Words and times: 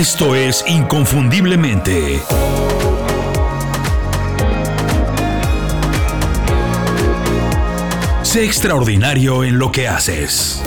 Esto 0.00 0.34
es 0.34 0.64
Inconfundiblemente. 0.66 2.20
Sé 8.22 8.46
extraordinario 8.46 9.44
en 9.44 9.58
lo 9.58 9.70
que 9.70 9.88
haces. 9.88 10.62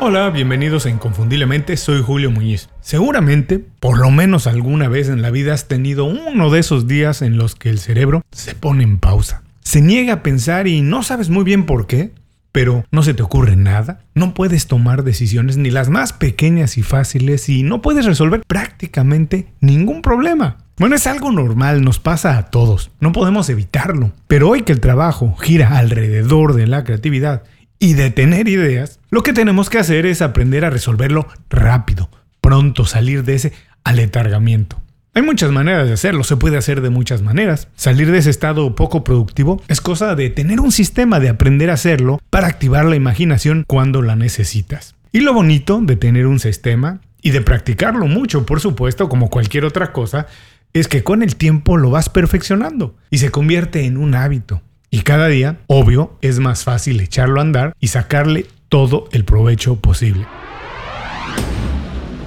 Hola, 0.00 0.30
bienvenidos 0.30 0.86
a 0.86 0.90
Inconfundiblemente, 0.90 1.76
soy 1.76 2.02
Julio 2.02 2.32
Muñiz. 2.32 2.70
Seguramente, 2.80 3.60
por 3.78 4.00
lo 4.00 4.10
menos 4.10 4.48
alguna 4.48 4.88
vez 4.88 5.08
en 5.08 5.22
la 5.22 5.30
vida 5.30 5.54
has 5.54 5.68
tenido 5.68 6.06
uno 6.06 6.50
de 6.50 6.58
esos 6.58 6.88
días 6.88 7.22
en 7.22 7.36
los 7.36 7.54
que 7.54 7.70
el 7.70 7.78
cerebro 7.78 8.22
se 8.32 8.56
pone 8.56 8.82
en 8.82 8.98
pausa. 8.98 9.44
Se 9.60 9.80
niega 9.80 10.14
a 10.14 10.22
pensar 10.24 10.66
y 10.66 10.82
no 10.82 11.04
sabes 11.04 11.30
muy 11.30 11.44
bien 11.44 11.66
por 11.66 11.86
qué, 11.86 12.10
pero 12.54 12.84
no 12.92 13.02
se 13.02 13.14
te 13.14 13.24
ocurre 13.24 13.56
nada, 13.56 13.98
no 14.14 14.32
puedes 14.32 14.68
tomar 14.68 15.02
decisiones 15.02 15.56
ni 15.56 15.72
las 15.72 15.88
más 15.88 16.12
pequeñas 16.12 16.78
y 16.78 16.84
fáciles 16.84 17.48
y 17.48 17.64
no 17.64 17.82
puedes 17.82 18.06
resolver 18.06 18.42
prácticamente 18.46 19.48
ningún 19.60 20.02
problema. 20.02 20.58
Bueno, 20.78 20.94
es 20.94 21.08
algo 21.08 21.32
normal, 21.32 21.82
nos 21.82 21.98
pasa 21.98 22.38
a 22.38 22.50
todos, 22.50 22.92
no 23.00 23.10
podemos 23.10 23.48
evitarlo, 23.50 24.12
pero 24.28 24.50
hoy 24.50 24.62
que 24.62 24.70
el 24.70 24.78
trabajo 24.78 25.34
gira 25.34 25.76
alrededor 25.78 26.54
de 26.54 26.68
la 26.68 26.84
creatividad 26.84 27.42
y 27.80 27.94
de 27.94 28.12
tener 28.12 28.46
ideas, 28.46 29.00
lo 29.10 29.24
que 29.24 29.32
tenemos 29.32 29.68
que 29.68 29.78
hacer 29.78 30.06
es 30.06 30.22
aprender 30.22 30.64
a 30.64 30.70
resolverlo 30.70 31.26
rápido, 31.50 32.08
pronto 32.40 32.84
salir 32.84 33.24
de 33.24 33.34
ese 33.34 33.52
aletargamiento. 33.82 34.80
Hay 35.16 35.22
muchas 35.22 35.52
maneras 35.52 35.86
de 35.86 35.92
hacerlo, 35.92 36.24
se 36.24 36.36
puede 36.36 36.56
hacer 36.56 36.80
de 36.80 36.90
muchas 36.90 37.22
maneras. 37.22 37.68
Salir 37.76 38.10
de 38.10 38.18
ese 38.18 38.30
estado 38.30 38.74
poco 38.74 39.04
productivo 39.04 39.62
es 39.68 39.80
cosa 39.80 40.16
de 40.16 40.28
tener 40.28 40.58
un 40.58 40.72
sistema 40.72 41.20
de 41.20 41.28
aprender 41.28 41.70
a 41.70 41.74
hacerlo 41.74 42.20
para 42.30 42.48
activar 42.48 42.84
la 42.84 42.96
imaginación 42.96 43.62
cuando 43.64 44.02
la 44.02 44.16
necesitas. 44.16 44.96
Y 45.12 45.20
lo 45.20 45.32
bonito 45.32 45.80
de 45.80 45.94
tener 45.94 46.26
un 46.26 46.40
sistema 46.40 47.00
y 47.22 47.30
de 47.30 47.42
practicarlo 47.42 48.08
mucho, 48.08 48.44
por 48.44 48.60
supuesto, 48.60 49.08
como 49.08 49.30
cualquier 49.30 49.64
otra 49.64 49.92
cosa, 49.92 50.26
es 50.72 50.88
que 50.88 51.04
con 51.04 51.22
el 51.22 51.36
tiempo 51.36 51.76
lo 51.76 51.90
vas 51.90 52.08
perfeccionando 52.08 52.96
y 53.08 53.18
se 53.18 53.30
convierte 53.30 53.84
en 53.84 53.96
un 53.98 54.16
hábito. 54.16 54.62
Y 54.90 55.02
cada 55.02 55.28
día, 55.28 55.58
obvio, 55.68 56.18
es 56.22 56.40
más 56.40 56.64
fácil 56.64 57.00
echarlo 57.00 57.38
a 57.38 57.42
andar 57.42 57.72
y 57.78 57.86
sacarle 57.86 58.46
todo 58.68 59.08
el 59.12 59.24
provecho 59.24 59.76
posible. 59.76 60.26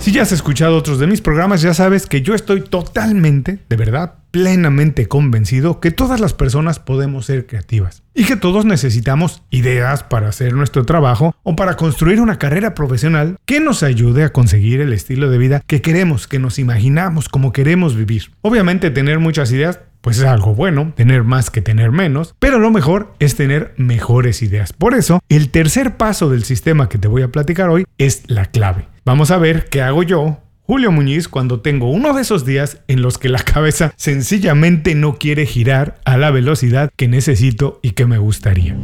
Si 0.08 0.14
ya 0.14 0.22
has 0.22 0.32
escuchado 0.32 0.78
otros 0.78 1.00
de 1.00 1.08
mis 1.08 1.20
programas, 1.20 1.62
ya 1.62 1.74
sabes 1.74 2.06
que 2.06 2.22
yo 2.22 2.34
estoy 2.34 2.62
totalmente, 2.62 3.60
de 3.68 3.76
verdad, 3.76 4.14
plenamente 4.32 5.10
convencido 5.10 5.82
que 5.82 5.92
todas 5.92 6.22
las 6.22 6.34
personas 6.34 6.80
podemos 6.80 7.26
ser 7.26 7.46
creativas 7.46 8.04
y 8.14 8.24
que 8.24 8.38
todos 8.38 8.64
necesitamos 8.64 9.44
ideas 9.50 10.04
para 10.04 10.30
hacer 10.30 10.54
nuestro 10.54 10.86
trabajo 10.86 11.36
o 11.44 11.58
para 11.58 11.76
construir 11.76 12.22
una 12.22 12.40
carrera 12.40 12.74
profesional 12.74 13.36
que 13.46 13.60
nos 13.60 13.84
ayude 13.84 14.24
a 14.24 14.30
conseguir 14.30 14.80
el 14.80 14.94
estilo 14.94 15.30
de 15.30 15.40
vida 15.40 15.62
que 15.68 15.82
queremos, 15.82 16.26
que 16.26 16.40
nos 16.40 16.58
imaginamos, 16.58 17.28
como 17.28 17.52
queremos 17.52 17.98
vivir. 17.98 18.32
Obviamente 18.42 18.92
tener 18.92 19.20
muchas 19.20 19.52
ideas 19.52 19.82
pues 20.08 20.20
es 20.20 20.24
algo 20.24 20.56
bueno, 20.56 20.94
tener 20.96 21.26
más 21.26 21.50
que 21.50 21.62
tener 21.62 21.92
menos, 21.92 22.34
pero 22.40 22.60
lo 22.60 22.72
mejor 22.72 23.14
es 23.20 23.36
tener 23.36 23.74
mejores 23.76 24.42
ideas. 24.42 24.72
Por 24.72 24.94
eso, 24.94 25.20
el 25.28 25.50
tercer 25.50 25.98
paso 25.98 26.30
del 26.30 26.46
sistema 26.46 26.88
que 26.88 26.98
te 26.98 27.10
voy 27.10 27.24
a 27.24 27.28
platicar 27.28 27.68
hoy 27.68 27.86
es 27.98 28.24
la 28.28 28.46
clave. 28.46 28.88
Vamos 29.04 29.32
a 29.32 29.38
ver 29.38 29.66
qué 29.66 29.82
hago 29.82 30.04
yo, 30.04 30.40
Julio 30.62 30.94
Muñiz, 30.94 31.28
cuando 31.28 31.60
tengo 31.60 31.92
uno 31.92 32.14
de 32.14 32.22
esos 32.22 32.46
días 32.46 32.78
en 32.88 33.02
los 33.02 33.18
que 33.18 33.28
la 33.28 33.40
cabeza 33.40 33.94
sencillamente 33.98 34.96
no 34.96 35.18
quiere 35.18 35.46
girar 35.46 36.00
a 36.06 36.16
la 36.16 36.32
velocidad 36.32 36.90
que 36.96 37.10
necesito 37.10 37.82
y 37.84 37.92
que 37.92 38.06
me 38.06 38.18
gustaría. 38.18 38.78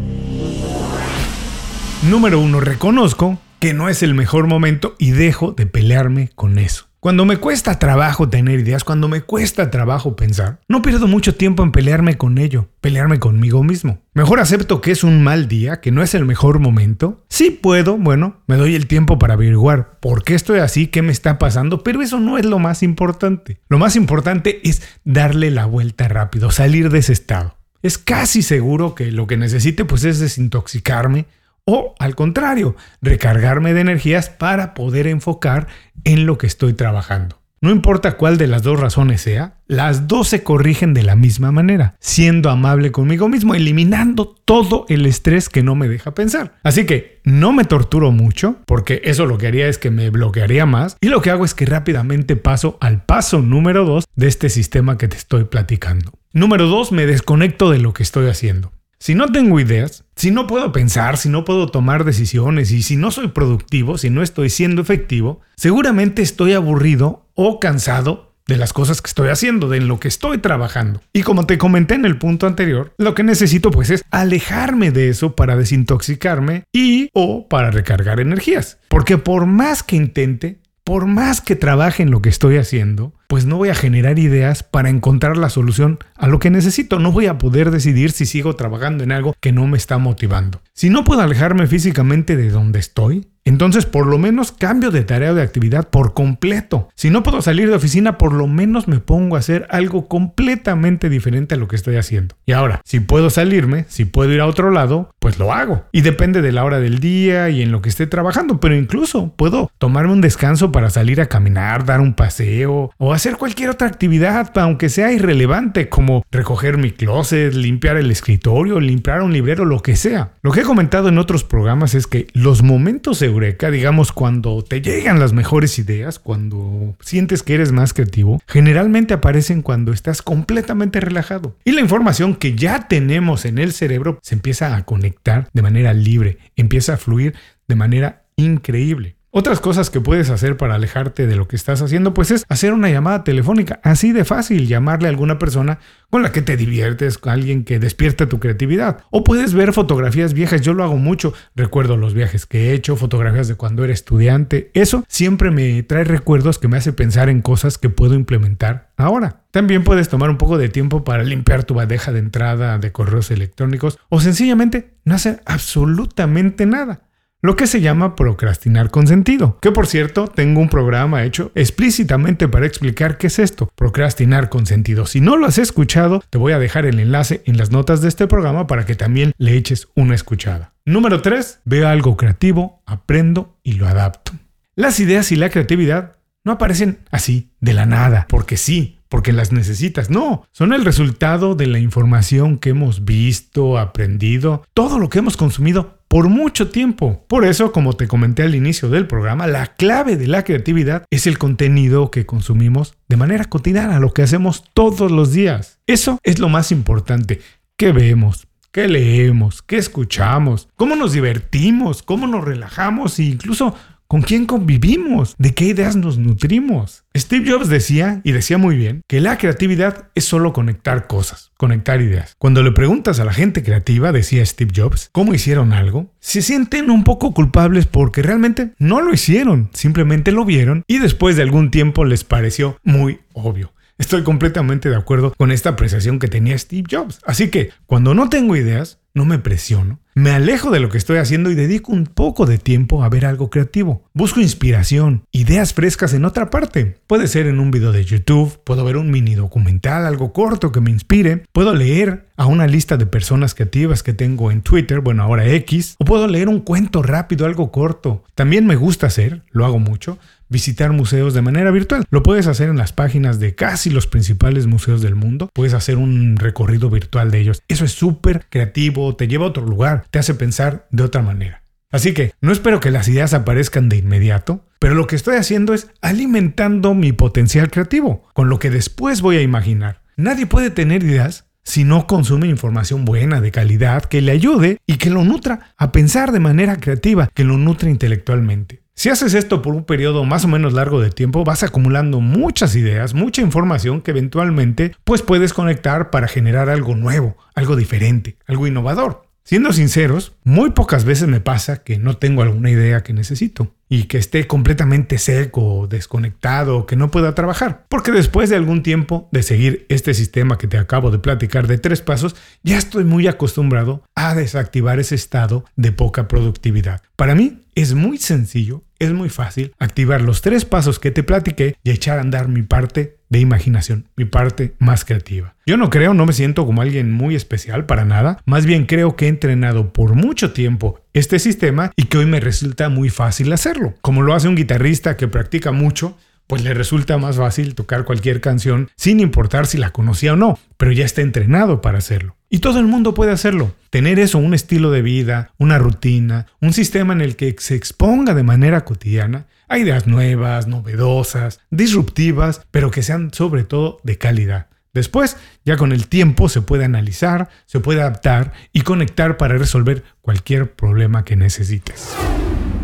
Número 2.09 2.37
uno, 2.41 2.59
reconozco 2.59 3.39
que 3.61 3.73
no 3.73 3.87
es 3.87 4.03
el 4.03 4.13
mejor 4.13 4.47
momento 4.47 4.93
y 4.99 5.11
dejo 5.11 5.53
de 5.53 5.67
pelearme 5.67 6.31
con 6.35 6.59
eso. 6.59 6.89
Cuando 7.03 7.25
me 7.25 7.35
cuesta 7.35 7.79
trabajo 7.79 8.29
tener 8.29 8.61
ideas, 8.61 8.85
cuando 8.85 9.09
me 9.09 9.19
cuesta 9.19 9.69
trabajo 9.69 10.15
pensar, 10.15 10.61
no 10.69 10.81
pierdo 10.81 11.05
mucho 11.05 11.35
tiempo 11.35 11.61
en 11.61 11.73
pelearme 11.73 12.17
con 12.17 12.37
ello, 12.37 12.69
pelearme 12.79 13.19
conmigo 13.19 13.61
mismo. 13.61 13.99
Mejor 14.13 14.39
acepto 14.39 14.79
que 14.79 14.91
es 14.91 15.03
un 15.03 15.21
mal 15.21 15.49
día, 15.49 15.81
que 15.81 15.91
no 15.91 16.01
es 16.01 16.15
el 16.15 16.23
mejor 16.23 16.59
momento. 16.59 17.25
Sí 17.27 17.49
puedo, 17.49 17.97
bueno, 17.97 18.37
me 18.47 18.55
doy 18.55 18.73
el 18.73 18.87
tiempo 18.87 19.19
para 19.19 19.33
averiguar 19.33 19.99
por 19.99 20.23
qué 20.23 20.33
estoy 20.33 20.59
así, 20.59 20.87
qué 20.87 21.01
me 21.01 21.11
está 21.11 21.39
pasando, 21.39 21.83
pero 21.83 22.01
eso 22.01 22.21
no 22.21 22.37
es 22.37 22.45
lo 22.45 22.57
más 22.57 22.83
importante. 22.83 23.59
Lo 23.67 23.79
más 23.79 23.97
importante 23.97 24.61
es 24.63 24.81
darle 25.03 25.51
la 25.51 25.65
vuelta 25.65 26.07
rápido, 26.07 26.51
salir 26.51 26.89
de 26.89 26.99
ese 26.99 27.11
estado. 27.11 27.57
Es 27.81 27.97
casi 27.97 28.41
seguro 28.41 28.95
que 28.95 29.11
lo 29.11 29.27
que 29.27 29.35
necesite 29.35 29.83
pues 29.83 30.05
es 30.05 30.19
desintoxicarme, 30.19 31.25
o 31.65 31.95
al 31.99 32.15
contrario, 32.15 32.75
recargarme 33.01 33.73
de 33.73 33.81
energías 33.81 34.29
para 34.29 34.73
poder 34.73 35.07
enfocar 35.07 35.67
en 36.03 36.25
lo 36.25 36.37
que 36.37 36.47
estoy 36.47 36.73
trabajando. 36.73 37.43
No 37.63 37.71
importa 37.71 38.17
cuál 38.17 38.37
de 38.37 38.47
las 38.47 38.61
dos 38.61 38.77
razones 38.77 39.21
sea, 39.21 39.61
las 39.67 40.09
dos 40.09 40.27
se 40.27 40.43
corrigen 40.43 40.93
de 40.93 41.03
la 41.03 41.15
misma 41.15 41.53
manera, 41.53 41.95
siendo 42.01 42.49
amable 42.49 42.91
conmigo 42.91 43.29
mismo, 43.29 43.55
eliminando 43.55 44.35
todo 44.43 44.85
el 44.89 45.05
estrés 45.05 45.47
que 45.47 45.63
no 45.63 45.73
me 45.73 45.87
deja 45.87 46.13
pensar. 46.13 46.55
Así 46.63 46.85
que 46.85 47.21
no 47.23 47.53
me 47.53 47.63
torturo 47.63 48.11
mucho, 48.11 48.57
porque 48.65 48.99
eso 49.05 49.25
lo 49.25 49.37
que 49.37 49.47
haría 49.47 49.69
es 49.69 49.77
que 49.77 49.91
me 49.91 50.09
bloquearía 50.09 50.65
más, 50.65 50.97
y 50.99 51.07
lo 51.07 51.21
que 51.21 51.29
hago 51.29 51.45
es 51.45 51.53
que 51.53 51.65
rápidamente 51.65 52.35
paso 52.35 52.77
al 52.81 53.05
paso 53.05 53.39
número 53.39 53.85
dos 53.85 54.03
de 54.13 54.27
este 54.27 54.49
sistema 54.49 54.97
que 54.97 55.07
te 55.07 55.15
estoy 55.15 55.45
platicando. 55.45 56.11
Número 56.33 56.67
dos, 56.67 56.91
me 56.91 57.05
desconecto 57.05 57.71
de 57.71 57.77
lo 57.77 57.93
que 57.93 58.03
estoy 58.03 58.27
haciendo. 58.27 58.73
Si 59.03 59.15
no 59.15 59.27
tengo 59.27 59.59
ideas, 59.59 60.05
si 60.15 60.31
no 60.31 60.47
puedo 60.47 60.71
pensar, 60.71 61.17
si 61.17 61.27
no 61.27 61.43
puedo 61.43 61.67
tomar 61.67 62.05
decisiones 62.05 62.71
y 62.71 62.83
si 62.83 62.95
no 62.95 63.11
soy 63.11 63.27
productivo, 63.27 63.97
si 63.97 64.09
no 64.09 64.23
estoy 64.23 64.49
siendo 64.49 64.81
efectivo, 64.81 65.41
seguramente 65.57 66.21
estoy 66.21 66.53
aburrido 66.53 67.27
o 67.35 67.59
cansado 67.59 68.31
de 68.47 68.55
las 68.55 68.71
cosas 68.71 69.01
que 69.01 69.09
estoy 69.09 69.27
haciendo, 69.27 69.67
de 69.67 69.81
lo 69.81 69.99
que 69.99 70.07
estoy 70.07 70.37
trabajando. 70.37 71.01
Y 71.11 71.23
como 71.23 71.45
te 71.45 71.57
comenté 71.57 71.95
en 71.95 72.05
el 72.05 72.17
punto 72.17 72.47
anterior, 72.47 72.93
lo 72.97 73.13
que 73.13 73.23
necesito 73.23 73.71
pues 73.71 73.89
es 73.89 74.05
alejarme 74.09 74.91
de 74.91 75.09
eso 75.09 75.35
para 75.35 75.57
desintoxicarme 75.57 76.63
y 76.71 77.09
o 77.13 77.49
para 77.49 77.71
recargar 77.71 78.21
energías. 78.21 78.77
Porque 78.87 79.17
por 79.17 79.47
más 79.47 79.83
que 79.83 79.97
intente, 79.97 80.59
por 80.83 81.05
más 81.05 81.41
que 81.41 81.55
trabaje 81.55 82.03
en 82.03 82.11
lo 82.11 82.21
que 82.21 82.29
estoy 82.29 82.57
haciendo, 82.57 83.13
pues 83.27 83.45
no 83.45 83.57
voy 83.57 83.69
a 83.69 83.75
generar 83.75 84.19
ideas 84.19 84.63
para 84.63 84.89
encontrar 84.89 85.37
la 85.37 85.49
solución 85.49 85.99
a 86.15 86.27
lo 86.27 86.39
que 86.39 86.49
necesito. 86.49 86.99
No 86.99 87.11
voy 87.11 87.27
a 87.27 87.37
poder 87.37 87.71
decidir 87.71 88.11
si 88.11 88.25
sigo 88.25 88.55
trabajando 88.55 89.03
en 89.03 89.11
algo 89.11 89.35
que 89.39 89.51
no 89.51 89.65
me 89.67 89.77
está 89.77 89.97
motivando. 89.97 90.61
Si 90.73 90.89
no 90.89 91.03
puedo 91.03 91.21
alejarme 91.21 91.67
físicamente 91.67 92.35
de 92.35 92.49
donde 92.49 92.79
estoy, 92.79 93.27
entonces 93.45 93.85
por 93.85 94.07
lo 94.07 94.17
menos 94.17 94.51
cambio 94.51 94.91
de 94.91 95.03
tarea 95.03 95.31
o 95.31 95.35
de 95.35 95.41
actividad 95.41 95.89
por 95.89 96.13
completo. 96.13 96.89
Si 96.95 97.09
no 97.09 97.23
puedo 97.23 97.41
salir 97.41 97.69
de 97.69 97.75
oficina, 97.75 98.17
por 98.17 98.33
lo 98.33 98.47
menos 98.47 98.87
me 98.87 98.99
pongo 98.99 99.35
a 99.35 99.39
hacer 99.39 99.67
algo 99.69 100.07
completamente 100.07 101.09
diferente 101.09 101.55
a 101.55 101.57
lo 101.57 101.67
que 101.67 101.75
estoy 101.75 101.97
haciendo. 101.97 102.35
Y 102.45 102.53
ahora, 102.53 102.81
si 102.85 102.99
puedo 102.99 103.29
salirme, 103.29 103.85
si 103.89 104.05
puedo 104.05 104.31
ir 104.31 104.41
a 104.41 104.47
otro 104.47 104.71
lado, 104.71 105.11
pues 105.19 105.39
lo 105.39 105.53
hago. 105.53 105.85
Y 105.91 106.01
depende 106.01 106.41
de 106.41 106.51
la 106.51 106.63
hora 106.63 106.79
del 106.79 106.99
día 106.99 107.49
y 107.49 107.61
en 107.61 107.71
lo 107.71 107.81
que 107.81 107.89
esté 107.89 108.07
trabajando, 108.07 108.59
pero 108.59 108.75
incluso 108.75 109.33
puedo 109.35 109.71
tomarme 109.77 110.13
un 110.13 110.21
descanso 110.21 110.71
para 110.71 110.89
salir 110.89 111.21
a 111.21 111.27
caminar, 111.27 111.85
dar 111.85 112.01
un 112.01 112.13
paseo 112.13 112.91
o 112.97 113.13
hacer 113.13 113.37
cualquier 113.37 113.69
otra 113.69 113.87
actividad, 113.87 114.51
aunque 114.57 114.89
sea 114.89 115.11
irrelevante, 115.11 115.89
como 115.89 116.23
recoger 116.31 116.77
mi 116.77 116.91
closet, 116.91 117.53
limpiar 117.53 117.97
el 117.97 118.11
escritorio, 118.11 118.79
limpiar 118.79 119.21
un 119.21 119.33
librero, 119.33 119.65
lo 119.65 119.81
que 119.81 119.95
sea. 119.95 120.33
Lo 120.41 120.51
que 120.51 120.61
he 120.61 120.63
comentado 120.63 121.09
en 121.09 121.17
otros 121.17 121.43
programas 121.43 121.95
es 121.95 122.07
que 122.07 122.27
los 122.33 122.63
momentos 122.63 123.17
eureka, 123.33 123.71
digamos, 123.71 124.11
cuando 124.11 124.63
te 124.63 124.81
llegan 124.81 125.19
las 125.19 125.33
mejores 125.33 125.77
ideas, 125.79 126.19
cuando 126.19 126.95
sientes 126.99 127.43
que 127.43 127.55
eres 127.55 127.71
más 127.71 127.93
creativo, 127.93 128.41
generalmente 128.47 129.13
aparecen 129.13 129.61
cuando 129.61 129.91
estás 129.91 130.21
completamente 130.21 130.99
relajado. 130.99 131.55
Y 131.65 131.71
la 131.71 131.81
información 131.81 132.35
que 132.35 132.55
ya 132.55 132.87
tenemos 132.87 133.45
en 133.45 133.57
el 133.57 133.73
cerebro 133.73 134.19
se 134.21 134.35
empieza 134.35 134.75
a 134.75 134.85
conectar 134.85 135.49
de 135.53 135.61
manera 135.61 135.93
libre, 135.93 136.37
empieza 136.55 136.93
a 136.93 136.97
fluir 136.97 137.35
de 137.67 137.75
manera 137.75 138.23
increíble. 138.35 139.15
Otras 139.35 139.59
cosas 139.59 139.89
que 139.89 139.99
puedes 139.99 140.29
hacer 140.29 140.57
para 140.57 140.75
alejarte 140.75 141.25
de 141.25 141.35
lo 141.35 141.47
que 141.47 141.55
estás 141.55 141.81
haciendo, 141.81 142.13
pues 142.13 142.29
es 142.29 142.45
hacer 142.49 142.71
una 142.71 142.91
llamada 142.91 143.23
telefónica, 143.23 143.79
así 143.81 144.11
de 144.11 144.25
fácil, 144.25 144.67
llamarle 144.67 145.07
a 145.07 145.09
alguna 145.09 145.39
persona 145.39 145.79
con 146.11 146.21
la 146.21 146.31
que 146.31 146.43
te 146.43 146.55
diviertes, 146.55 147.17
alguien 147.23 147.63
que 147.63 147.79
despierta 147.79 148.29
tu 148.29 148.39
creatividad. 148.39 148.99
O 149.09 149.23
puedes 149.23 149.55
ver 149.55 149.73
fotografías 149.73 150.35
viejas, 150.35 150.61
yo 150.61 150.75
lo 150.75 150.83
hago 150.83 150.97
mucho, 150.97 151.33
recuerdo 151.55 151.97
los 151.97 152.13
viajes 152.13 152.45
que 152.45 152.69
he 152.69 152.73
hecho, 152.73 152.95
fotografías 152.95 153.47
de 153.47 153.55
cuando 153.55 153.83
era 153.83 153.91
estudiante, 153.91 154.69
eso 154.75 155.03
siempre 155.07 155.49
me 155.49 155.81
trae 155.81 156.03
recuerdos 156.03 156.59
que 156.59 156.67
me 156.67 156.77
hace 156.77 156.93
pensar 156.93 157.27
en 157.27 157.41
cosas 157.41 157.79
que 157.79 157.89
puedo 157.89 158.13
implementar 158.13 158.91
ahora. 158.97 159.41
También 159.49 159.83
puedes 159.83 160.09
tomar 160.09 160.29
un 160.29 160.37
poco 160.37 160.59
de 160.59 160.69
tiempo 160.69 161.03
para 161.03 161.23
limpiar 161.23 161.63
tu 161.63 161.73
bandeja 161.73 162.11
de 162.11 162.19
entrada 162.19 162.77
de 162.77 162.91
correos 162.91 163.31
electrónicos 163.31 163.97
o 164.09 164.21
sencillamente 164.21 164.93
no 165.05 165.15
hacer 165.15 165.41
absolutamente 165.47 166.67
nada 166.67 167.01
lo 167.43 167.57
que 167.57 167.67
se 167.67 167.81
llama 167.81 168.15
procrastinar 168.15 168.89
con 168.89 169.05
sentido. 169.05 169.59
Que 169.61 169.73
por 169.73 169.85
cierto, 169.85 170.27
tengo 170.27 170.61
un 170.61 170.69
programa 170.69 171.25
hecho 171.25 171.51
explícitamente 171.55 172.47
para 172.47 172.65
explicar 172.65 173.17
qué 173.17 173.27
es 173.27 173.37
esto, 173.37 173.69
procrastinar 173.75 174.47
con 174.47 174.65
sentido. 174.65 175.05
Si 175.05 175.19
no 175.19 175.35
lo 175.35 175.45
has 175.45 175.57
escuchado, 175.57 176.23
te 176.29 176.37
voy 176.37 176.53
a 176.53 176.59
dejar 176.59 176.85
el 176.85 177.01
enlace 177.01 177.43
en 177.45 177.57
las 177.57 177.69
notas 177.69 178.01
de 178.01 178.07
este 178.07 178.27
programa 178.27 178.65
para 178.65 178.85
que 178.85 178.95
también 178.95 179.33
le 179.37 179.57
eches 179.57 179.89
una 179.93 180.15
escuchada. 180.15 180.73
Número 180.85 181.21
3. 181.21 181.59
Veo 181.65 181.89
algo 181.89 182.15
creativo, 182.15 182.81
aprendo 182.85 183.59
y 183.61 183.73
lo 183.73 183.89
adapto. 183.89 184.31
Las 184.75 185.01
ideas 185.01 185.33
y 185.33 185.35
la 185.35 185.49
creatividad 185.49 186.15
no 186.45 186.53
aparecen 186.53 186.99
así, 187.11 187.51
de 187.59 187.73
la 187.73 187.85
nada, 187.85 188.25
porque 188.29 188.55
sí, 188.55 188.99
porque 189.13 189.31
las 189.31 189.51
necesitas. 189.51 190.09
No, 190.09 190.47
son 190.51 190.73
el 190.73 190.83
resultado 190.83 191.53
de 191.53 191.67
la 191.67 191.77
información 191.77 192.57
que 192.57 192.71
hemos 192.71 193.05
visto, 193.05 193.77
aprendido, 193.77 194.65
todo 194.73 194.97
lo 194.97 195.07
que 195.07 195.19
hemos 195.19 195.37
consumido 195.37 195.99
por 196.07 196.29
mucho 196.29 196.71
tiempo. 196.71 197.23
Por 197.27 197.45
eso, 197.45 197.71
como 197.71 197.93
te 197.93 198.07
comenté 198.07 198.41
al 198.41 198.55
inicio 198.55 198.89
del 198.89 199.05
programa, 199.05 199.45
la 199.45 199.67
clave 199.67 200.17
de 200.17 200.25
la 200.25 200.43
creatividad 200.43 201.05
es 201.11 201.27
el 201.27 201.37
contenido 201.37 202.09
que 202.09 202.25
consumimos 202.25 202.95
de 203.07 203.17
manera 203.17 203.45
cotidiana, 203.45 203.99
lo 203.99 204.15
que 204.15 204.23
hacemos 204.23 204.63
todos 204.73 205.11
los 205.11 205.31
días. 205.31 205.77
Eso 205.85 206.19
es 206.23 206.39
lo 206.39 206.49
más 206.49 206.71
importante. 206.71 207.39
¿Qué 207.77 207.91
vemos? 207.91 208.47
¿Qué 208.71 208.87
leemos? 208.87 209.61
¿Qué 209.61 209.77
escuchamos? 209.77 210.69
¿Cómo 210.75 210.95
nos 210.95 211.13
divertimos? 211.13 212.01
¿Cómo 212.01 212.25
nos 212.25 212.43
relajamos? 212.43 213.19
E 213.19 213.25
incluso 213.25 213.75
¿Con 214.13 214.21
quién 214.21 214.45
convivimos? 214.45 215.33
¿De 215.39 215.55
qué 215.55 215.65
ideas 215.65 215.95
nos 215.95 216.19
nutrimos? 216.19 217.03
Steve 217.17 217.51
Jobs 217.51 217.67
decía, 217.67 218.21
y 218.23 218.31
decía 218.31 218.59
muy 218.59 218.75
bien, 218.77 219.01
que 219.07 219.19
la 219.19 219.39
creatividad 219.39 220.09
es 220.13 220.25
solo 220.25 220.53
conectar 220.53 221.07
cosas, 221.07 221.51
conectar 221.57 221.99
ideas. 221.99 222.35
Cuando 222.37 222.61
le 222.61 222.71
preguntas 222.71 223.19
a 223.19 223.25
la 223.25 223.33
gente 223.33 223.63
creativa, 223.63 224.11
decía 224.11 224.45
Steve 224.45 224.71
Jobs, 224.75 225.09
cómo 225.11 225.33
hicieron 225.33 225.73
algo, 225.73 226.11
se 226.19 226.43
sienten 226.43 226.91
un 226.91 227.03
poco 227.03 227.33
culpables 227.33 227.87
porque 227.87 228.21
realmente 228.21 228.73
no 228.77 229.01
lo 229.01 229.15
hicieron, 229.15 229.71
simplemente 229.73 230.31
lo 230.31 230.45
vieron 230.45 230.83
y 230.85 230.99
después 230.99 231.35
de 231.35 231.41
algún 231.41 231.71
tiempo 231.71 232.05
les 232.05 232.23
pareció 232.23 232.77
muy 232.83 233.21
obvio. 233.33 233.73
Estoy 233.97 234.23
completamente 234.23 234.89
de 234.89 234.95
acuerdo 234.95 235.33
con 235.37 235.51
esta 235.51 235.69
apreciación 235.69 236.17
que 236.17 236.27
tenía 236.27 236.57
Steve 236.57 236.87
Jobs. 236.89 237.19
Así 237.25 237.49
que 237.49 237.69
cuando 237.85 238.15
no 238.15 238.27
tengo 238.27 238.55
ideas, 238.55 238.99
no 239.13 239.25
me 239.25 239.37
presiono, 239.37 239.99
me 240.15 240.31
alejo 240.31 240.71
de 240.71 240.79
lo 240.79 240.89
que 240.89 240.97
estoy 240.97 241.17
haciendo 241.17 241.51
y 241.51 241.55
dedico 241.55 241.91
un 241.91 242.05
poco 242.05 242.47
de 242.47 242.57
tiempo 242.57 243.03
a 243.03 243.09
ver 243.09 243.25
algo 243.27 243.51
creativo. 243.51 244.03
Busco 244.13 244.39
inspiración, 244.39 245.25
ideas 245.31 245.73
frescas 245.73 246.13
en 246.13 246.25
otra 246.25 246.49
parte. 246.49 246.97
Puede 247.05 247.27
ser 247.27 247.45
en 247.45 247.59
un 247.59 247.69
video 247.69 247.91
de 247.91 248.03
YouTube, 248.03 248.59
puedo 248.63 248.83
ver 248.83 248.97
un 248.97 249.11
mini 249.11 249.35
documental, 249.35 250.07
algo 250.07 250.33
corto 250.33 250.71
que 250.71 250.81
me 250.81 250.89
inspire, 250.89 251.43
puedo 251.51 251.75
leer 251.75 252.27
a 252.37 252.47
una 252.47 252.65
lista 252.65 252.97
de 252.97 253.05
personas 253.05 253.53
creativas 253.53 254.01
que 254.01 254.13
tengo 254.13 254.49
en 254.49 254.63
Twitter, 254.63 254.99
bueno, 254.99 255.21
ahora 255.21 255.47
X, 255.47 255.95
o 255.99 256.05
puedo 256.05 256.27
leer 256.27 256.49
un 256.49 256.61
cuento 256.61 257.03
rápido, 257.03 257.45
algo 257.45 257.71
corto. 257.71 258.23
También 258.33 258.65
me 258.65 258.75
gusta 258.75 259.07
hacer, 259.07 259.43
lo 259.51 259.65
hago 259.65 259.77
mucho, 259.77 260.17
visitar 260.53 260.93
museos 260.93 261.33
de 261.33 261.41
manera 261.41 261.71
virtual. 261.71 262.05
Lo 262.09 262.23
puedes 262.23 262.47
hacer 262.47 262.69
en 262.69 262.77
las 262.77 262.93
páginas 262.93 263.39
de 263.41 263.55
casi 263.55 263.89
los 263.89 264.07
principales 264.07 264.67
museos 264.67 265.01
del 265.01 265.15
mundo. 265.15 265.49
Puedes 265.51 265.73
hacer 265.73 265.97
un 265.97 266.37
recorrido 266.37 266.89
virtual 266.89 267.31
de 267.31 267.39
ellos. 267.39 267.61
Eso 267.67 267.83
es 267.83 267.91
súper 267.91 268.45
creativo, 268.49 269.15
te 269.17 269.27
lleva 269.27 269.45
a 269.45 269.49
otro 269.49 269.65
lugar, 269.65 270.05
te 270.11 270.19
hace 270.19 270.35
pensar 270.35 270.87
de 270.91 271.03
otra 271.03 271.21
manera. 271.21 271.63
Así 271.91 272.13
que 272.13 272.33
no 272.39 272.51
espero 272.51 272.79
que 272.79 272.91
las 272.91 273.07
ideas 273.07 273.33
aparezcan 273.33 273.89
de 273.89 273.97
inmediato, 273.97 274.65
pero 274.79 274.95
lo 274.95 275.07
que 275.07 275.15
estoy 275.15 275.35
haciendo 275.35 275.73
es 275.73 275.89
alimentando 276.01 276.93
mi 276.93 277.11
potencial 277.11 277.69
creativo, 277.69 278.27
con 278.33 278.49
lo 278.49 278.59
que 278.59 278.69
después 278.69 279.21
voy 279.21 279.37
a 279.37 279.41
imaginar. 279.41 280.01
Nadie 280.15 280.45
puede 280.45 280.69
tener 280.69 281.03
ideas 281.03 281.45
si 281.63 281.83
no 281.83 282.07
consume 282.07 282.47
información 282.47 283.05
buena, 283.05 283.41
de 283.41 283.51
calidad, 283.51 284.03
que 284.03 284.21
le 284.21 284.31
ayude 284.31 284.77
y 284.85 284.97
que 284.97 285.09
lo 285.09 285.23
nutra 285.23 285.73
a 285.77 285.91
pensar 285.91 286.31
de 286.31 286.39
manera 286.39 286.77
creativa, 286.77 287.29
que 287.33 287.43
lo 287.43 287.57
nutre 287.57 287.89
intelectualmente. 287.89 288.82
Si 288.95 289.09
haces 289.09 289.33
esto 289.33 289.63
por 289.63 289.73
un 289.73 289.85
periodo 289.85 290.23
más 290.23 290.45
o 290.45 290.47
menos 290.47 290.73
largo 290.73 291.01
de 291.01 291.09
tiempo, 291.09 291.43
vas 291.43 291.63
acumulando 291.63 292.21
muchas 292.21 292.75
ideas, 292.75 293.15
mucha 293.15 293.41
información 293.41 294.01
que 294.01 294.11
eventualmente 294.11 294.95
pues 295.03 295.23
puedes 295.23 295.51
conectar 295.51 296.11
para 296.11 296.27
generar 296.27 296.69
algo 296.69 296.95
nuevo, 296.95 297.35
algo 297.55 297.75
diferente, 297.75 298.37
algo 298.45 298.67
innovador. 298.67 299.22
Siendo 299.45 299.73
sinceros, 299.73 300.31
muy 300.45 300.71
pocas 300.71 301.03
veces 301.03 301.27
me 301.27 301.41
pasa 301.41 301.83
que 301.83 301.97
no 301.97 302.15
tengo 302.15 302.43
alguna 302.43 302.69
idea 302.69 303.03
que 303.03 303.11
necesito 303.11 303.75
y 303.89 304.05
que 304.05 304.17
esté 304.17 304.47
completamente 304.47 305.17
seco, 305.17 305.85
desconectado, 305.87 306.85
que 306.85 306.95
no 306.95 307.11
pueda 307.11 307.35
trabajar. 307.35 307.85
Porque 307.89 308.13
después 308.13 308.49
de 308.49 308.55
algún 308.55 308.83
tiempo 308.83 309.27
de 309.33 309.43
seguir 309.43 309.85
este 309.89 310.13
sistema 310.13 310.57
que 310.57 310.67
te 310.67 310.77
acabo 310.77 311.11
de 311.11 311.19
platicar 311.19 311.67
de 311.67 311.77
tres 311.77 312.01
pasos, 312.01 312.37
ya 312.63 312.77
estoy 312.77 313.03
muy 313.03 313.27
acostumbrado 313.27 314.01
a 314.15 314.33
desactivar 314.33 315.01
ese 315.01 315.15
estado 315.15 315.65
de 315.75 315.91
poca 315.91 316.29
productividad. 316.29 317.01
Para 317.17 317.35
mí 317.35 317.63
es 317.75 317.95
muy 317.95 318.19
sencillo, 318.19 318.83
es 319.03 319.13
muy 319.13 319.29
fácil 319.29 319.73
activar 319.79 320.21
los 320.21 320.41
tres 320.41 320.65
pasos 320.65 320.99
que 320.99 321.11
te 321.11 321.23
platiqué 321.23 321.75
y 321.83 321.91
echar 321.91 322.17
a 322.17 322.21
andar 322.21 322.47
mi 322.47 322.61
parte 322.61 323.17
de 323.29 323.39
imaginación, 323.39 324.07
mi 324.15 324.25
parte 324.25 324.73
más 324.79 325.05
creativa. 325.05 325.55
Yo 325.65 325.77
no 325.77 325.89
creo, 325.89 326.13
no 326.13 326.25
me 326.25 326.33
siento 326.33 326.65
como 326.65 326.81
alguien 326.81 327.11
muy 327.11 327.35
especial 327.35 327.85
para 327.85 328.05
nada, 328.05 328.39
más 328.45 328.65
bien 328.65 328.85
creo 328.85 329.15
que 329.15 329.25
he 329.25 329.29
entrenado 329.29 329.91
por 329.91 330.15
mucho 330.15 330.53
tiempo 330.53 331.01
este 331.13 331.39
sistema 331.39 331.91
y 331.95 332.05
que 332.05 332.19
hoy 332.19 332.25
me 332.25 332.39
resulta 332.39 332.89
muy 332.89 333.09
fácil 333.09 333.51
hacerlo. 333.51 333.95
Como 334.01 334.21
lo 334.21 334.33
hace 334.33 334.47
un 334.47 334.55
guitarrista 334.55 335.17
que 335.17 335.27
practica 335.27 335.71
mucho, 335.71 336.17
pues 336.47 336.63
le 336.63 336.73
resulta 336.73 337.17
más 337.17 337.37
fácil 337.37 337.75
tocar 337.75 338.03
cualquier 338.03 338.41
canción 338.41 338.89
sin 338.95 339.19
importar 339.19 339.65
si 339.65 339.77
la 339.77 339.91
conocía 339.91 340.33
o 340.33 340.35
no, 340.35 340.59
pero 340.77 340.91
ya 340.91 341.05
está 341.05 341.21
entrenado 341.21 341.81
para 341.81 341.97
hacerlo. 341.97 342.35
Y 342.53 342.59
todo 342.59 342.79
el 342.79 342.85
mundo 342.85 343.15
puede 343.15 343.31
hacerlo. 343.31 343.73
Tener 343.89 344.19
eso, 344.19 344.37
un 344.37 344.53
estilo 344.53 344.91
de 344.91 345.01
vida, 345.01 345.49
una 345.57 345.79
rutina, 345.79 346.45
un 346.61 346.71
sistema 346.71 347.11
en 347.11 347.21
el 347.21 347.35
que 347.35 347.55
se 347.57 347.73
exponga 347.73 348.35
de 348.35 348.43
manera 348.43 348.85
cotidiana 348.85 349.47
a 349.67 349.79
ideas 349.79 350.05
nuevas, 350.05 350.67
novedosas, 350.67 351.61
disruptivas, 351.71 352.61
pero 352.69 352.91
que 352.91 353.01
sean 353.01 353.33
sobre 353.33 353.63
todo 353.63 353.97
de 354.03 354.19
calidad. 354.19 354.67
Después, 354.93 355.35
ya 355.65 355.77
con 355.77 355.91
el 355.91 356.07
tiempo 356.07 356.47
se 356.47 356.61
puede 356.61 356.85
analizar, 356.85 357.49
se 357.65 357.79
puede 357.79 358.01
adaptar 358.01 358.53
y 358.71 358.81
conectar 358.81 359.37
para 359.37 359.57
resolver 359.57 360.03
cualquier 360.21 360.75
problema 360.75 361.25
que 361.25 361.35
necesites. 361.35 362.13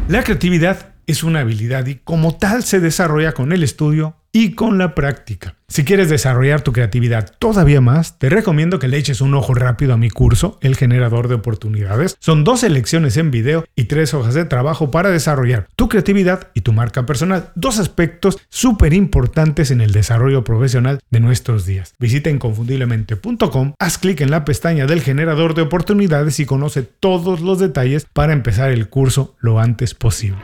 La 0.07 0.23
creatividad 0.23 0.95
es 1.09 1.23
una 1.23 1.39
habilidad 1.39 1.87
y 1.87 1.95
como 1.95 2.35
tal 2.35 2.63
se 2.63 2.79
desarrolla 2.79 3.31
con 3.31 3.51
el 3.51 3.63
estudio 3.63 4.15
y 4.31 4.51
con 4.53 4.77
la 4.77 4.93
práctica. 4.93 5.55
Si 5.67 5.83
quieres 5.83 6.09
desarrollar 6.09 6.61
tu 6.61 6.71
creatividad 6.71 7.33
todavía 7.39 7.81
más, 7.81 8.19
te 8.19 8.29
recomiendo 8.29 8.77
que 8.77 8.87
le 8.87 8.97
eches 8.97 9.21
un 9.21 9.33
ojo 9.33 9.55
rápido 9.55 9.93
a 9.93 9.97
mi 9.97 10.11
curso, 10.11 10.59
El 10.61 10.75
Generador 10.75 11.27
de 11.27 11.35
Oportunidades. 11.35 12.15
Son 12.19 12.43
dos 12.43 12.61
lecciones 12.61 13.17
en 13.17 13.31
video 13.31 13.65
y 13.75 13.85
tres 13.85 14.13
hojas 14.13 14.35
de 14.35 14.45
trabajo 14.45 14.91
para 14.91 15.09
desarrollar 15.09 15.67
tu 15.75 15.89
creatividad 15.89 16.49
y 16.53 16.61
tu 16.61 16.73
marca 16.73 17.07
personal. 17.07 17.49
Dos 17.55 17.79
aspectos 17.79 18.37
súper 18.49 18.93
importantes 18.93 19.71
en 19.71 19.81
el 19.81 19.91
desarrollo 19.91 20.43
profesional 20.43 20.99
de 21.09 21.19
nuestros 21.19 21.65
días. 21.65 21.95
Visita 21.99 22.29
inconfundiblemente.com, 22.29 23.73
haz 23.79 23.97
clic 23.97 24.21
en 24.21 24.29
la 24.29 24.45
pestaña 24.45 24.85
del 24.85 25.01
Generador 25.01 25.55
de 25.55 25.63
Oportunidades 25.63 26.39
y 26.39 26.45
conoce 26.45 26.83
todos 26.83 27.41
los 27.41 27.57
detalles 27.57 28.05
para 28.13 28.33
empezar 28.33 28.69
el 28.69 28.89
curso 28.89 29.35
lo 29.39 29.59
antes 29.59 29.95
posible. 29.95 30.37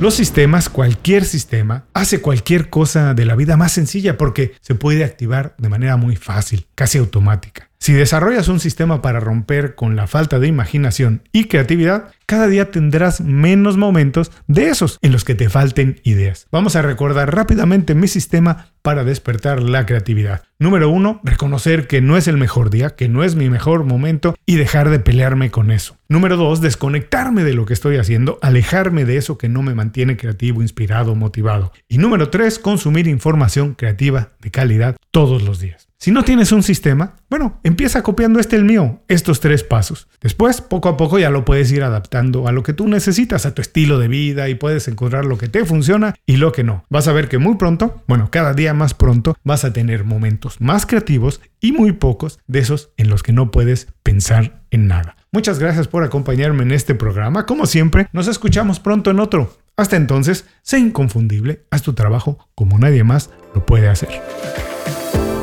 Los 0.00 0.14
sistemas, 0.14 0.68
cualquier 0.68 1.24
sistema, 1.24 1.86
hace 1.92 2.20
cualquier 2.20 2.70
cosa 2.70 3.14
de 3.14 3.24
la 3.24 3.34
vida 3.34 3.56
más 3.56 3.72
sencilla 3.72 4.16
porque 4.16 4.54
se 4.60 4.76
puede 4.76 5.02
activar 5.02 5.56
de 5.58 5.68
manera 5.68 5.96
muy 5.96 6.14
fácil, 6.14 6.68
casi 6.76 6.98
automática. 6.98 7.67
Si 7.80 7.92
desarrollas 7.92 8.48
un 8.48 8.58
sistema 8.60 9.00
para 9.02 9.20
romper 9.20 9.74
con 9.74 9.94
la 9.94 10.06
falta 10.06 10.38
de 10.38 10.48
imaginación 10.48 11.22
y 11.32 11.44
creatividad, 11.44 12.12
cada 12.26 12.48
día 12.48 12.70
tendrás 12.70 13.20
menos 13.20 13.76
momentos 13.76 14.32
de 14.48 14.68
esos 14.68 14.98
en 15.00 15.12
los 15.12 15.24
que 15.24 15.34
te 15.34 15.48
falten 15.48 16.00
ideas. 16.02 16.48
Vamos 16.50 16.76
a 16.76 16.82
recordar 16.82 17.34
rápidamente 17.34 17.94
mi 17.94 18.08
sistema 18.08 18.72
para 18.82 19.04
despertar 19.04 19.62
la 19.62 19.86
creatividad. 19.86 20.42
Número 20.58 20.90
uno, 20.90 21.20
reconocer 21.22 21.86
que 21.86 22.00
no 22.00 22.16
es 22.16 22.26
el 22.26 22.36
mejor 22.36 22.68
día, 22.68 22.90
que 22.90 23.08
no 23.08 23.22
es 23.22 23.36
mi 23.36 23.48
mejor 23.48 23.84
momento 23.84 24.34
y 24.44 24.56
dejar 24.56 24.90
de 24.90 24.98
pelearme 24.98 25.50
con 25.50 25.70
eso. 25.70 25.96
Número 26.08 26.36
dos, 26.36 26.60
desconectarme 26.60 27.44
de 27.44 27.54
lo 27.54 27.64
que 27.64 27.74
estoy 27.74 27.96
haciendo, 27.96 28.38
alejarme 28.42 29.04
de 29.04 29.16
eso 29.18 29.38
que 29.38 29.48
no 29.48 29.62
me 29.62 29.74
mantiene 29.74 30.16
creativo, 30.16 30.62
inspirado, 30.62 31.14
motivado. 31.14 31.72
Y 31.88 31.98
número 31.98 32.28
tres, 32.28 32.58
consumir 32.58 33.06
información 33.06 33.74
creativa 33.74 34.32
de 34.40 34.50
calidad 34.50 34.96
todos 35.10 35.42
los 35.42 35.60
días. 35.60 35.87
Si 36.00 36.12
no 36.12 36.22
tienes 36.22 36.52
un 36.52 36.62
sistema, 36.62 37.16
bueno, 37.28 37.58
empieza 37.64 38.04
copiando 38.04 38.38
este 38.38 38.54
el 38.54 38.64
mío, 38.64 39.02
estos 39.08 39.40
tres 39.40 39.64
pasos. 39.64 40.06
Después, 40.20 40.60
poco 40.60 40.88
a 40.88 40.96
poco 40.96 41.18
ya 41.18 41.28
lo 41.28 41.44
puedes 41.44 41.72
ir 41.72 41.82
adaptando 41.82 42.46
a 42.46 42.52
lo 42.52 42.62
que 42.62 42.72
tú 42.72 42.86
necesitas, 42.86 43.46
a 43.46 43.52
tu 43.52 43.62
estilo 43.62 43.98
de 43.98 44.06
vida 44.06 44.48
y 44.48 44.54
puedes 44.54 44.86
encontrar 44.86 45.24
lo 45.24 45.38
que 45.38 45.48
te 45.48 45.64
funciona 45.64 46.14
y 46.24 46.36
lo 46.36 46.52
que 46.52 46.62
no. 46.62 46.84
Vas 46.88 47.08
a 47.08 47.12
ver 47.12 47.28
que 47.28 47.38
muy 47.38 47.56
pronto, 47.56 48.00
bueno, 48.06 48.28
cada 48.30 48.54
día 48.54 48.74
más 48.74 48.94
pronto, 48.94 49.36
vas 49.42 49.64
a 49.64 49.72
tener 49.72 50.04
momentos 50.04 50.60
más 50.60 50.86
creativos 50.86 51.40
y 51.60 51.72
muy 51.72 51.90
pocos 51.90 52.38
de 52.46 52.60
esos 52.60 52.90
en 52.96 53.10
los 53.10 53.24
que 53.24 53.32
no 53.32 53.50
puedes 53.50 53.88
pensar 54.04 54.62
en 54.70 54.86
nada. 54.86 55.16
Muchas 55.32 55.58
gracias 55.58 55.88
por 55.88 56.04
acompañarme 56.04 56.62
en 56.62 56.70
este 56.70 56.94
programa. 56.94 57.44
Como 57.44 57.66
siempre, 57.66 58.06
nos 58.12 58.28
escuchamos 58.28 58.78
pronto 58.78 59.10
en 59.10 59.18
otro. 59.18 59.58
Hasta 59.76 59.96
entonces, 59.96 60.46
sé 60.62 60.78
inconfundible, 60.78 61.64
haz 61.72 61.82
tu 61.82 61.94
trabajo 61.94 62.38
como 62.54 62.78
nadie 62.78 63.02
más 63.02 63.30
lo 63.52 63.66
puede 63.66 63.88
hacer. 63.88 64.10